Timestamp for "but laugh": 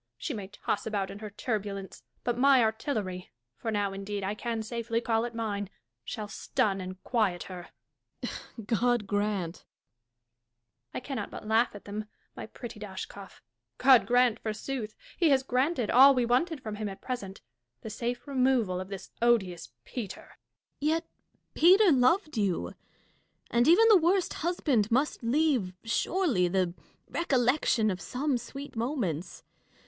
11.29-11.75